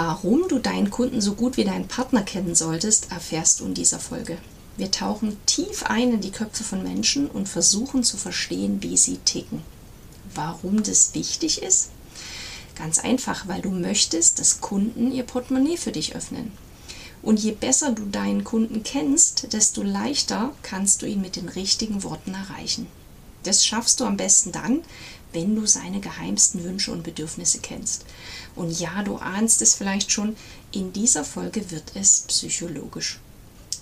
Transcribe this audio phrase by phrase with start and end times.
[0.00, 3.98] Warum du deinen Kunden so gut wie deinen Partner kennen solltest, erfährst du in dieser
[3.98, 4.38] Folge.
[4.76, 9.16] Wir tauchen tief ein in die Köpfe von Menschen und versuchen zu verstehen, wie sie
[9.16, 9.60] ticken.
[10.36, 11.88] Warum das wichtig ist?
[12.76, 16.52] Ganz einfach, weil du möchtest, dass Kunden ihr Portemonnaie für dich öffnen.
[17.20, 22.04] Und je besser du deinen Kunden kennst, desto leichter kannst du ihn mit den richtigen
[22.04, 22.86] Worten erreichen.
[23.42, 24.82] Das schaffst du am besten dann,
[25.32, 28.04] wenn du seine geheimsten Wünsche und Bedürfnisse kennst.
[28.54, 30.36] Und ja, du ahnst es vielleicht schon,
[30.72, 33.18] in dieser Folge wird es psychologisch.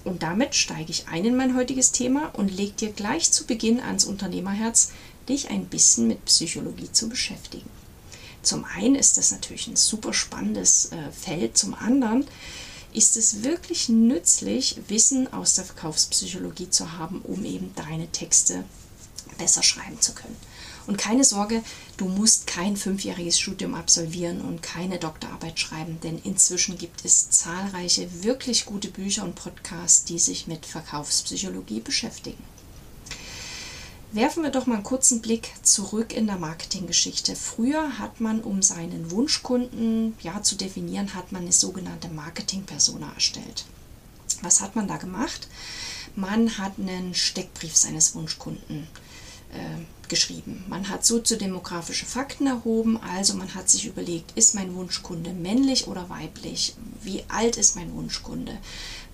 [0.05, 3.81] Und damit steige ich ein in mein heutiges Thema und lege dir gleich zu Beginn
[3.81, 4.91] ans Unternehmerherz,
[5.29, 7.69] dich ein bisschen mit Psychologie zu beschäftigen.
[8.43, 12.25] Zum einen ist das natürlich ein super spannendes äh, Feld, zum anderen
[12.93, 18.65] ist es wirklich nützlich, Wissen aus der Verkaufspsychologie zu haben, um eben deine Texte
[19.37, 20.37] besser schreiben zu können.
[20.87, 21.63] Und keine Sorge,
[21.97, 28.23] du musst kein fünfjähriges Studium absolvieren und keine Doktorarbeit schreiben, denn inzwischen gibt es zahlreiche
[28.23, 32.43] wirklich gute Bücher und Podcasts, die sich mit Verkaufspsychologie beschäftigen.
[34.13, 37.35] Werfen wir doch mal einen kurzen Blick zurück in der Marketinggeschichte.
[37.35, 43.67] Früher hat man, um seinen Wunschkunden ja, zu definieren, hat man eine sogenannte Marketingpersona erstellt.
[44.43, 45.49] Was hat man da gemacht?
[46.15, 48.87] Man hat einen Steckbrief seines Wunschkunden
[49.53, 50.65] äh, geschrieben.
[50.69, 56.09] Man hat soziodemografische Fakten erhoben, also man hat sich überlegt, ist mein Wunschkunde männlich oder
[56.09, 56.75] weiblich?
[57.03, 58.59] Wie alt ist mein Wunschkunde?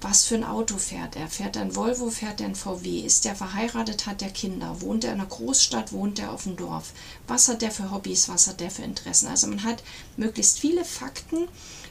[0.01, 1.29] Was für ein Auto fährt er?
[1.29, 3.01] Fährt er ein Volvo, fährt er ein VW?
[3.01, 4.81] Ist der verheiratet, hat der Kinder?
[4.81, 6.93] Wohnt er in einer Großstadt, wohnt er auf dem Dorf?
[7.29, 9.29] Was hat der für Hobbys, was hat der für Interessen?
[9.29, 9.83] Also man hat
[10.17, 11.47] möglichst viele Fakten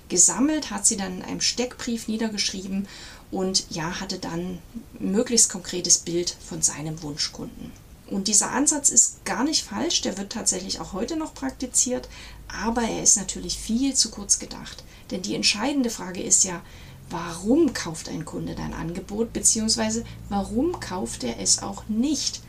[0.10, 2.86] gesammelt, hat sie dann in einem Steckbrief niedergeschrieben
[3.32, 4.60] und ja, hatte dann
[5.00, 7.72] ein möglichst konkretes Bild von seinem Wunschkunden.
[8.12, 12.10] Und dieser Ansatz ist gar nicht falsch, der wird tatsächlich auch heute noch praktiziert,
[12.50, 14.84] aber er ist natürlich viel zu kurz gedacht.
[15.12, 16.62] Denn die entscheidende Frage ist ja,
[17.10, 22.42] warum kauft ein Kunde dein Angebot, beziehungsweise warum kauft er es auch nicht?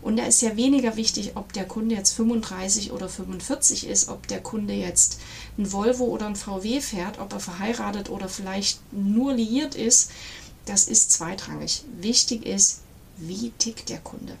[0.00, 4.26] Und da ist ja weniger wichtig, ob der Kunde jetzt 35 oder 45 ist, ob
[4.28, 5.20] der Kunde jetzt
[5.58, 10.10] ein Volvo oder ein VW fährt, ob er verheiratet oder vielleicht nur liiert ist.
[10.64, 11.84] Das ist zweitrangig.
[12.00, 12.80] Wichtig ist,
[13.18, 14.36] wie tickt der Kunde?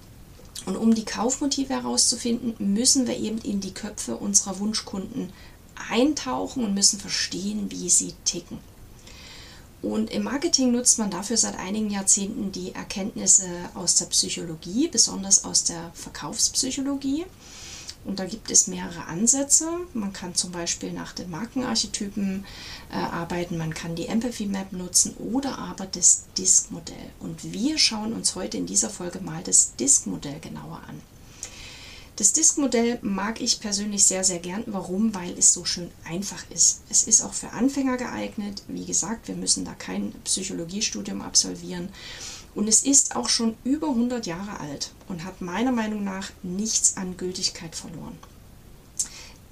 [0.64, 5.32] Und um die Kaufmotive herauszufinden, müssen wir eben in die Köpfe unserer Wunschkunden
[5.90, 8.58] eintauchen und müssen verstehen, wie sie ticken.
[9.82, 15.44] Und im Marketing nutzt man dafür seit einigen Jahrzehnten die Erkenntnisse aus der Psychologie, besonders
[15.44, 17.26] aus der Verkaufspsychologie.
[18.04, 19.68] Und da gibt es mehrere Ansätze.
[19.94, 22.44] Man kann zum Beispiel nach den Markenarchetypen
[22.90, 27.10] äh, arbeiten, man kann die Empathy Map nutzen oder aber das Disk-Modell.
[27.20, 31.00] Und wir schauen uns heute in dieser Folge mal das Disk-Modell genauer an.
[32.16, 34.64] Das Disk-Modell mag ich persönlich sehr, sehr gern.
[34.66, 35.14] Warum?
[35.14, 36.82] Weil es so schön einfach ist.
[36.90, 38.62] Es ist auch für Anfänger geeignet.
[38.68, 41.88] Wie gesagt, wir müssen da kein Psychologiestudium absolvieren.
[42.54, 46.96] Und es ist auch schon über 100 Jahre alt und hat meiner Meinung nach nichts
[46.96, 48.18] an Gültigkeit verloren.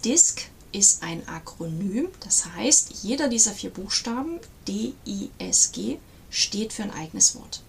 [0.05, 4.39] DISC ist ein Akronym, das heißt, jeder dieser vier Buchstaben,
[4.69, 5.99] D-I-S-G,
[6.31, 7.63] steht für ein eigenes Wort.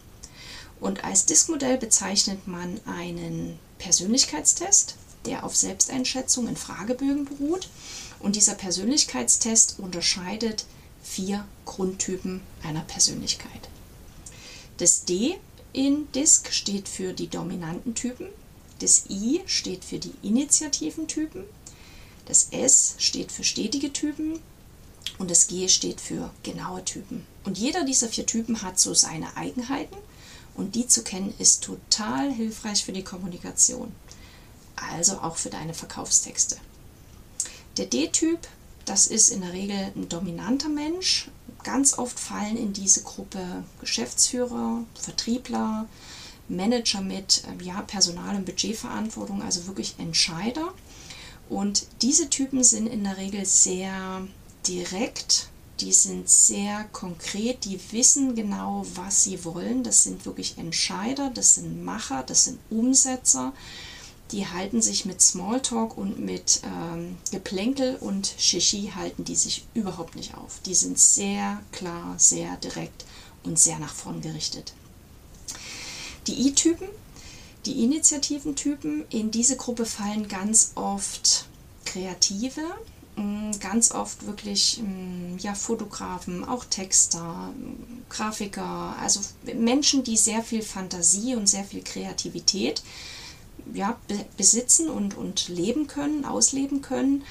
[0.80, 7.70] Und als DISC-Modell bezeichnet man einen Persönlichkeitstest, der auf Selbsteinschätzung in Fragebögen beruht.
[8.20, 10.66] Und dieser Persönlichkeitstest unterscheidet
[11.04, 13.70] vier Grundtypen einer Persönlichkeit.
[14.82, 15.38] Das D
[15.74, 18.30] in DISC steht für die dominanten Typen,
[18.80, 21.44] das I steht für die initiativen Typen,
[22.26, 24.40] das S steht für stetige Typen
[25.20, 27.28] und das G steht für genaue Typen.
[27.44, 29.98] Und jeder dieser vier Typen hat so seine Eigenheiten
[30.56, 33.92] und die zu kennen ist total hilfreich für die Kommunikation,
[34.78, 36.58] also auch für deine Verkaufstexte.
[37.78, 38.48] Der D-Typ,
[38.86, 41.30] das ist in der Regel ein dominanter Mensch,
[41.64, 45.88] Ganz oft fallen in diese Gruppe Geschäftsführer, Vertriebler,
[46.48, 50.74] Manager mit ähm, ja, Personal- und Budgetverantwortung, also wirklich Entscheider.
[51.50, 54.26] Und diese Typen sind in der Regel sehr
[54.68, 55.50] direkt,
[55.80, 59.84] die sind sehr konkret, die wissen genau, was sie wollen.
[59.84, 63.54] Das sind wirklich Entscheider, das sind Macher, das sind Umsetzer.
[64.32, 70.16] Die halten sich mit Smalltalk und mit ähm, Geplänkel und Shishi halten die sich überhaupt
[70.16, 70.60] nicht auf.
[70.66, 73.06] Die sind sehr klar, sehr direkt
[73.44, 74.74] und sehr nach vorn gerichtet.
[76.28, 76.88] Die I-Typen,
[77.66, 81.46] die Initiativentypen, in diese Gruppe fallen ganz oft
[81.86, 82.62] Kreative,
[83.18, 87.54] mm, ganz oft wirklich mm, ja, Fotografen, auch Texter,
[88.10, 89.20] Grafiker, also
[89.56, 92.82] Menschen, die sehr viel Fantasie und sehr viel Kreativität
[93.74, 93.98] ja,
[94.38, 97.24] besitzen und, und leben können, ausleben können.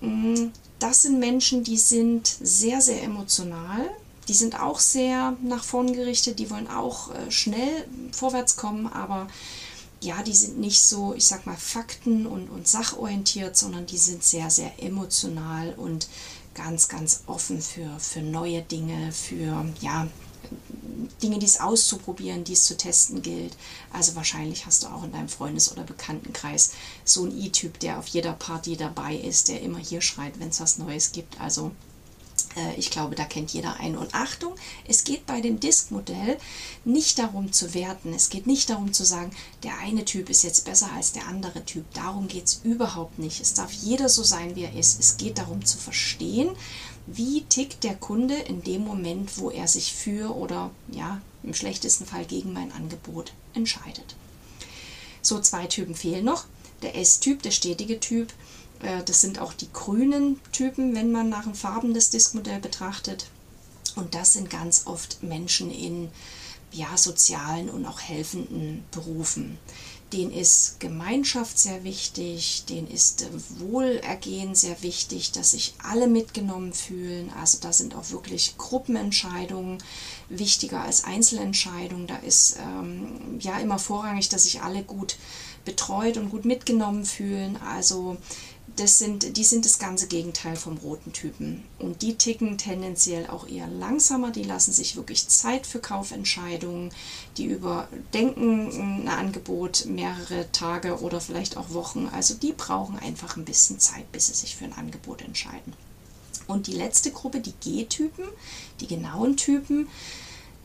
[0.00, 0.48] Mm,
[0.78, 3.90] das sind Menschen, die sind sehr, sehr emotional.
[4.28, 9.26] Die sind auch sehr nach vorn gerichtet, die wollen auch äh, schnell vorwärts kommen, aber
[10.00, 14.24] ja, die sind nicht so, ich sag mal, fakten- und, und sachorientiert, sondern die sind
[14.24, 16.08] sehr, sehr emotional und
[16.54, 20.08] ganz, ganz offen für, für neue Dinge, für ja,
[21.22, 23.56] Dinge, die es auszuprobieren, die es zu testen gilt.
[23.92, 26.72] Also wahrscheinlich hast du auch in deinem Freundes- oder Bekanntenkreis
[27.04, 30.60] so einen E-Typ, der auf jeder Party dabei ist, der immer hier schreit, wenn es
[30.60, 31.40] was Neues gibt.
[31.40, 31.72] Also
[32.76, 33.96] ich glaube, da kennt jeder einen.
[33.96, 34.54] Und Achtung,
[34.86, 36.38] es geht bei dem Disk-Modell
[36.84, 38.12] nicht darum zu werten.
[38.12, 39.30] Es geht nicht darum zu sagen,
[39.62, 41.84] der eine Typ ist jetzt besser als der andere Typ.
[41.94, 43.40] Darum geht es überhaupt nicht.
[43.40, 45.00] Es darf jeder so sein, wie er ist.
[45.00, 46.50] Es geht darum zu verstehen,
[47.06, 52.06] wie tickt der Kunde in dem Moment, wo er sich für oder ja, im schlechtesten
[52.06, 54.14] Fall gegen mein Angebot entscheidet.
[55.20, 56.44] So zwei Typen fehlen noch.
[56.82, 58.34] Der S-Typ, der stetige Typ, äh,
[59.04, 63.26] das sind auch die grünen Typen, wenn man nach den Farben des Diskmodell betrachtet.
[63.96, 66.10] Und das sind ganz oft Menschen in
[66.72, 69.58] ja, sozialen und auch helfenden Berufen.
[70.12, 73.26] Den ist Gemeinschaft sehr wichtig, den ist
[73.60, 77.32] Wohlergehen sehr wichtig, dass sich alle mitgenommen fühlen.
[77.40, 79.78] Also da sind auch wirklich Gruppenentscheidungen
[80.28, 82.06] wichtiger als Einzelentscheidungen.
[82.06, 85.16] Da ist ähm, ja immer vorrangig, dass sich alle gut
[85.64, 87.56] betreut und gut mitgenommen fühlen.
[87.56, 88.18] Also
[88.76, 91.62] das sind, die sind das ganze Gegenteil vom roten Typen.
[91.78, 96.92] Und die ticken tendenziell auch eher langsamer, die lassen sich wirklich Zeit für Kaufentscheidungen,
[97.36, 102.08] die überdenken ein Angebot mehrere Tage oder vielleicht auch Wochen.
[102.12, 105.74] Also die brauchen einfach ein bisschen Zeit, bis sie sich für ein Angebot entscheiden.
[106.46, 108.24] Und die letzte Gruppe, die G-Typen,
[108.80, 109.88] die genauen Typen,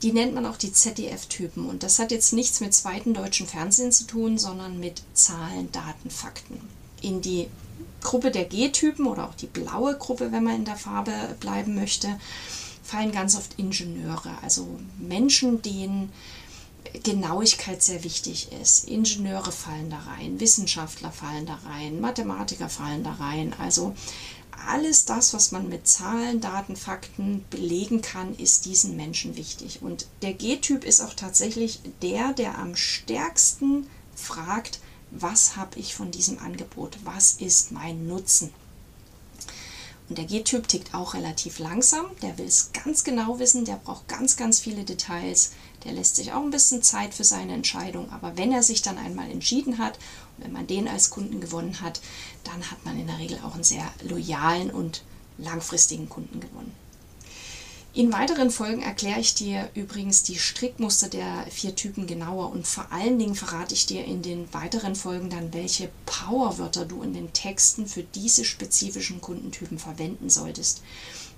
[0.01, 1.67] die nennt man auch die ZDF-Typen.
[1.67, 6.09] Und das hat jetzt nichts mit zweiten deutschen Fernsehen zu tun, sondern mit Zahlen, Daten,
[6.09, 6.59] Fakten.
[7.01, 7.47] In die
[8.01, 12.19] Gruppe der G-Typen oder auch die blaue Gruppe, wenn man in der Farbe bleiben möchte,
[12.83, 16.11] fallen ganz oft Ingenieure, also Menschen, denen
[17.03, 18.87] Genauigkeit sehr wichtig ist.
[18.87, 23.53] Ingenieure fallen da rein, Wissenschaftler fallen da rein, Mathematiker fallen da rein.
[23.59, 23.93] Also
[24.65, 29.81] alles das, was man mit Zahlen, Daten, Fakten belegen kann, ist diesen Menschen wichtig.
[29.81, 34.79] Und der G-Typ ist auch tatsächlich der, der am stärksten fragt,
[35.11, 38.53] was habe ich von diesem Angebot, was ist mein Nutzen.
[40.09, 44.07] Und der G-Typ tickt auch relativ langsam, der will es ganz genau wissen, der braucht
[44.07, 45.51] ganz, ganz viele Details,
[45.83, 48.97] der lässt sich auch ein bisschen Zeit für seine Entscheidung, aber wenn er sich dann
[48.97, 49.99] einmal entschieden hat
[50.37, 51.99] wenn man den als Kunden gewonnen hat,
[52.43, 55.03] dann hat man in der Regel auch einen sehr loyalen und
[55.37, 56.73] langfristigen Kunden gewonnen.
[57.97, 62.91] In weiteren Folgen erkläre ich dir übrigens die Strickmuster der vier Typen genauer und vor
[62.91, 67.33] allen Dingen verrate ich dir in den weiteren Folgen dann, welche Powerwörter du in den
[67.33, 70.83] Texten für diese spezifischen Kundentypen verwenden solltest.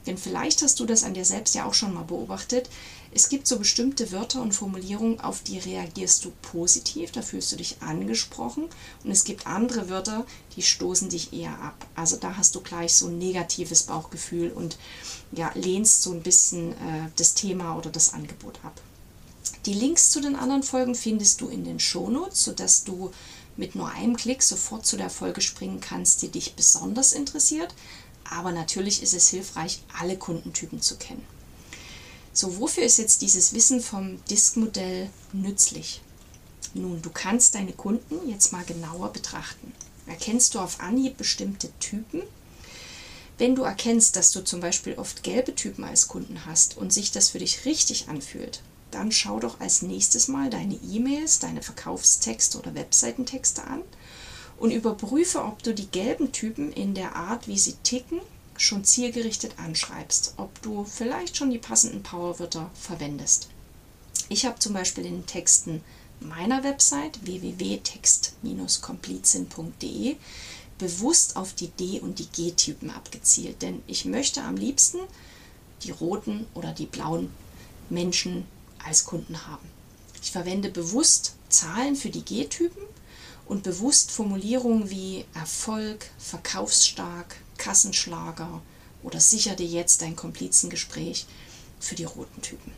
[0.10, 2.68] Denn vielleicht hast du das an dir selbst ja auch schon mal beobachtet.
[3.12, 7.58] Es gibt so bestimmte Wörter und Formulierungen, auf die reagierst du positiv, da fühlst du
[7.58, 8.64] dich angesprochen.
[9.04, 10.26] Und es gibt andere Wörter,
[10.56, 11.86] die stoßen dich eher ab.
[11.94, 14.80] Also da hast du gleich so ein negatives Bauchgefühl und
[15.32, 18.82] ja, lehnst so ein bisschen äh, das Thema oder das Angebot ab.
[19.68, 23.12] Die Links zu den anderen Folgen findest du in den Shownotes, sodass du
[23.58, 27.76] mit nur einem Klick sofort zu der Folge springen kannst, die dich besonders interessiert.
[28.30, 31.26] Aber natürlich ist es hilfreich, alle Kundentypen zu kennen.
[32.32, 36.02] So, wofür ist jetzt dieses Wissen vom Disk-Modell nützlich?
[36.74, 39.74] Nun, du kannst deine Kunden jetzt mal genauer betrachten.
[40.06, 42.22] Erkennst du auf Anhieb bestimmte Typen?
[43.40, 47.12] Wenn du erkennst, dass du zum Beispiel oft gelbe Typen als Kunden hast und sich
[47.12, 52.58] das für dich richtig anfühlt, dann schau doch als nächstes mal deine E-Mails, deine Verkaufstexte
[52.60, 53.82] oder Webseitentexte an
[54.60, 58.22] und überprüfe, ob du die gelben Typen in der Art, wie sie ticken,
[58.58, 63.48] schon zielgerichtet anschreibst, ob du vielleicht schon die passenden Powerwörter verwendest.
[64.28, 65.82] Ich habe zum Beispiel in den Texten
[66.20, 70.18] meiner Website www.text-komplizin.de
[70.78, 75.00] bewusst auf die D- und die G-Typen abgezielt, denn ich möchte am liebsten
[75.84, 77.32] die roten oder die blauen
[77.90, 78.46] Menschen
[78.84, 79.66] als Kunden haben.
[80.22, 82.84] Ich verwende bewusst Zahlen für die G-Typen
[83.50, 88.62] und bewusst Formulierungen wie Erfolg, verkaufsstark, Kassenschlager
[89.04, 91.26] oder sicher dir jetzt dein Komplizengespräch
[91.80, 92.72] für die roten Typen.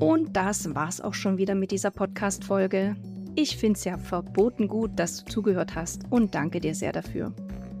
[0.00, 2.96] Und das war's auch schon wieder mit dieser Podcast-Folge.
[3.34, 7.34] Ich finde es ja verboten gut, dass du zugehört hast und danke dir sehr dafür.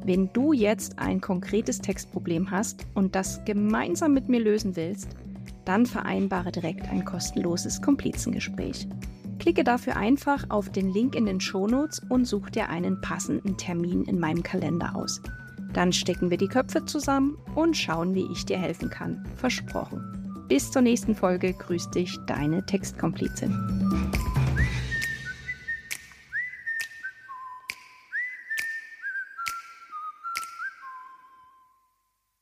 [0.04, 5.08] Wenn du jetzt ein konkretes Textproblem hast und das gemeinsam mit mir lösen willst,
[5.66, 8.88] dann vereinbare direkt ein kostenloses Komplizengespräch.
[9.38, 14.04] Klicke dafür einfach auf den Link in den Shownotes und such dir einen passenden Termin
[14.04, 15.20] in meinem Kalender aus.
[15.72, 19.24] Dann stecken wir die Köpfe zusammen und schauen, wie ich dir helfen kann.
[19.36, 20.44] Versprochen.
[20.48, 24.12] Bis zur nächsten Folge grüßt dich deine Textkomplizin.